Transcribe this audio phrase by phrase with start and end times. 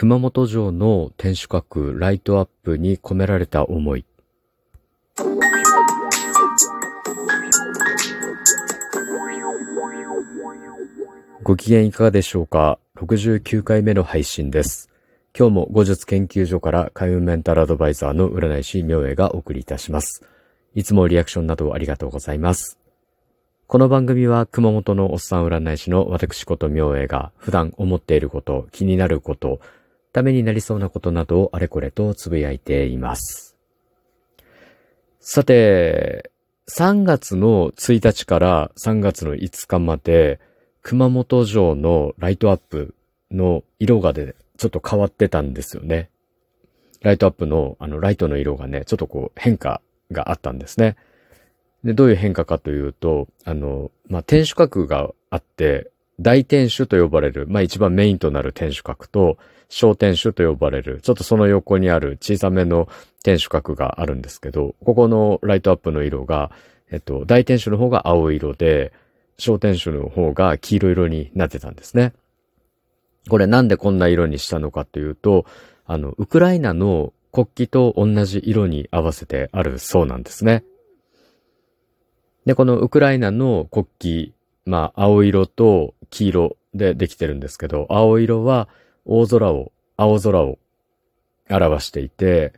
[0.00, 4.04] 熊本城の天守閣ライトアップに込められた思い。
[11.42, 14.88] ご機嫌いかがでしょうか ?69 回目の配信です。
[15.36, 20.22] 今日も後日研究所から海運メンタルアドバイザーの占い師明恵がお送りいたします。
[20.76, 22.78] いつもリアクションなどありがとうございます。
[23.66, 29.58] この番組は熊本のおっさん占い師の私こと明恵が普段思っていること、気になること、
[30.18, 33.56] ためになりそうなことなどをあれこれとつぶやいています。
[35.20, 36.32] さて、
[36.68, 40.40] 3月の1日から3月の5日まで、
[40.82, 42.94] 熊本城のライトアップ
[43.30, 46.10] の色がで、ちょっと変わってたんですよね。
[47.00, 50.96] ライトアップの、あの、ライトの色がね、ちょっとこう変化があったんですね。
[51.84, 62.88] で、どういう変化かというと、あの、まあ、天守閣があって、大天守と呼ばれる、まあ、一番メインとなる天守閣と、小天守と呼ばれる、ちょっとその横にある小さめの
[63.22, 66.50] 天守閣があるんですけど、ここのライトアップの色が、
[66.90, 68.92] えっと、大天守の方が青色で、
[69.38, 72.12] 小天守の方が黄色色になってたんですね。
[73.28, 75.44] これなんでこんな色にしたのかというと、
[75.86, 80.64] あの、ウクライナの国旗と同じ色に合わせてあるそうなんですね。
[82.46, 83.86] で、このウクライナの国
[84.32, 88.68] 旗、まあ、青色と黄色でできてるんですけど、青色は
[89.04, 90.58] 大空を、青空を
[91.50, 92.52] 表していて、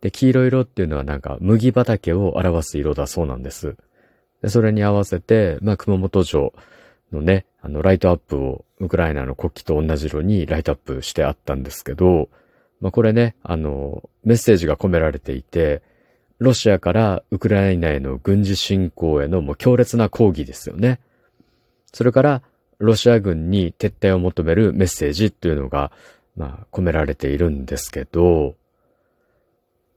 [0.00, 3.76] で、黄色色っていうのはなんか麦畑を表す色だそうなんです。
[4.42, 6.54] で、それに合わせて、まあ、熊本城
[7.12, 12.28] のね、あの、ライトアップをウクライナの国旗と同じ色にライトアップしてあったんですけど、
[12.80, 15.82] まあ、これね、あの、メッセージが込められていて、
[16.38, 20.98] ロシアからウクライナへの軍事侵攻へのもう強烈な抗議ですよね。
[21.92, 22.42] それから、
[22.80, 25.92] ロシア軍に撤退を求めるメッセージっていうのが、
[26.34, 28.56] まあ、込められているんですけど、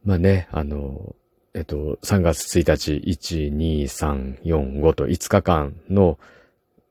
[0.04, 1.16] まあね、あの、
[1.54, 6.20] えっと、3月1日、1、2、3、4、5と5日間の、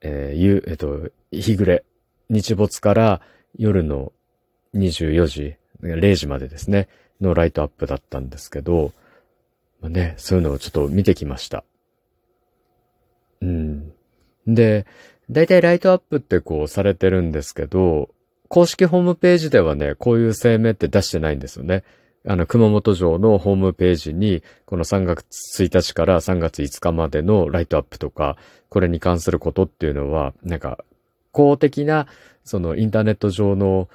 [0.00, 1.84] えー、ゆ、えっと、日暮れ、
[2.30, 3.20] 日没から
[3.58, 4.12] 夜の
[4.74, 6.88] 24時、0時までですね、
[7.20, 8.92] のライトアップだったんですけど、
[9.82, 11.64] まあね、そういうのをちょっと見てきました。
[13.42, 13.92] うん。
[14.46, 14.86] で、
[15.32, 18.10] 大体ライトアップってこうされてるんですけど、
[18.48, 21.84] 公式ホームページではね、こういう声明って出してないんですよね。
[22.26, 25.24] あの、熊本城のホームページに、この3月
[25.58, 28.36] 1日から3月5日までのライトアップとか、
[28.68, 30.84] これに関することっていうのは、なんか、
[31.32, 32.06] 公的な、
[32.44, 33.88] そのインターネット上の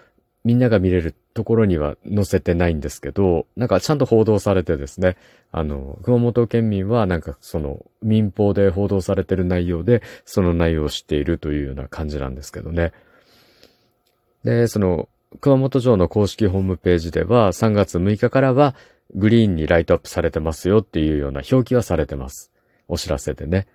[0.48, 5.18] みんなが見れるところには載せてないんですけど、なんかちゃんと報道されてですね、
[5.52, 12.94] あの、熊本県民はなんかその民放で報道されてる内容で、その内容を知っているというような感じなんですけどね。
[14.46, 15.10] で、その、
[15.42, 18.74] 熊本城の公式ホームページでは3月6日からは
[19.16, 22.54] グリーンにライトアップされてますよっていうような表記はされてます。
[22.88, 23.68] お知らせでね。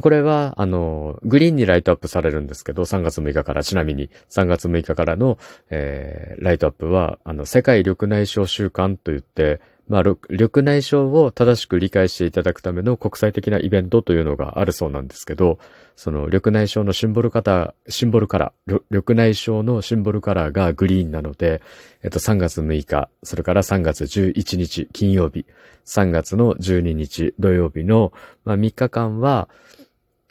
[0.00, 5.38] これは、あの、グリーンにライトアップされるんですけど、3月6日から、ちなみに3月6日からの、
[5.68, 9.60] えー、ライトアップは、あの、世界緑内障週間と言って、
[9.92, 15.58] まあ、緑内障を正しく理解していただくための国際的なイベントというのがあるそうなんですけど、
[15.96, 21.60] その緑内障のシンボルカタ、シンボルカラー、緑内障のシンボルカラーがグリーンなので、
[22.02, 25.44] えっと、3月6日、それから3月11日金曜日、
[25.84, 28.14] 3月の12日土曜日の、
[28.46, 29.50] まあ、3日間は、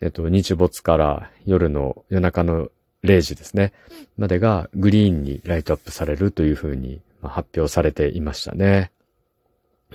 [0.01, 2.69] えっと、日没から夜の夜中の
[3.03, 3.73] 0時ですね、
[4.17, 8.91] までがグリーンにライトアップされるというふうに発表されていましたね。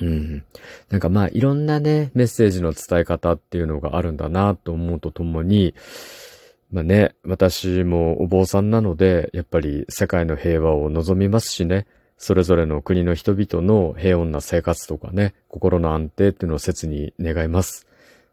[0.00, 0.44] うん。
[0.90, 5.74] なんかまあいろんなね、メッセージの伝え方っていうのがあるんだなと思うとともに、
[6.70, 11.86] まあね、私もお坊さんなので、やっぱり世界の平和を望みますしね、
[12.18, 17.86] それぞれの国の人々の平穏な生活とかね、心の安定っていうのを切に願います。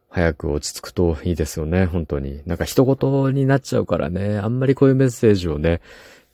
[0.09, 2.41] 早く落ち着くといいですよね、本当に。
[2.45, 5.81] なんか人事になっちゃうからね、あんまりこういうメッセージをね、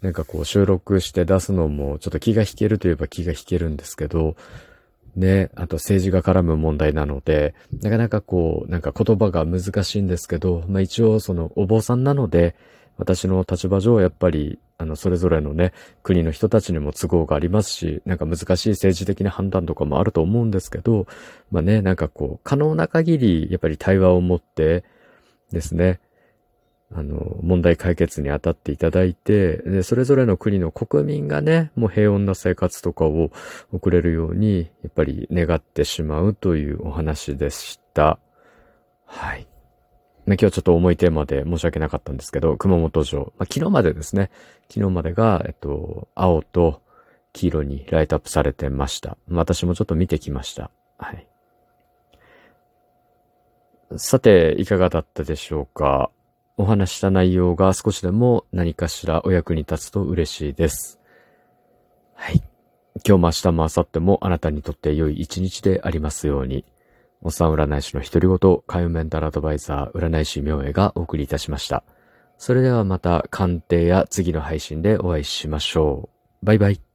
[0.01, 4.35] なんかこう収録して出すのもちょっと気が引けるといえば気が引けるんですけど、
[5.15, 12.55] ね、あと政治が絡む問題なので、なかなかこう、なんか言葉が難しいんですけど、まあ一応そのお坊さんなので、
[12.97, 15.73] 私の立場上やっぱり、あの、それぞれのね、
[16.03, 21.07] 国の人たちにも都合がありますし、なんか難しい政治的な判断とかもあると思うんですけど、
[21.49, 24.83] まあね、なんかこう、可能な限り、やっぱり対話を持って
[25.51, 25.99] ですね、
[26.91, 33.31] あの、問題解決に当たっていただいて、で、それぞれの国の国民がね、もう平穏な生活とかを
[33.71, 38.17] 送れるように、やっぱり願ってしまうというお話でした。
[39.05, 39.47] はい。
[40.25, 44.29] 今日ちょっと重いテーマで申し訳なかったんですけど、熊本城、まあ、昨日までですね、
[44.67, 46.81] 昨日までが、えっと、青と
[47.33, 49.17] 黄色にライトアップされてました。
[49.27, 50.71] 私もちょっと見てきました。
[50.97, 51.27] はい。
[53.97, 56.11] さて、いかがだったでしょうか？
[56.59, 60.99] お話した内容が少しでも何かしらお役に立つと嬉しいです。
[62.15, 62.43] はい。
[62.95, 66.65] 今日も明日も明後日もあなたにとって良い一日でありますように。
[67.21, 71.85] おっさん占い師の独り言、海運メンタルアドバイザー、占い師明恵がお送りいたしました。
[72.37, 76.09] それではまた鑑定や次の配信でお会いしましょ
[76.41, 76.45] う。
[76.45, 76.88] バイバイ。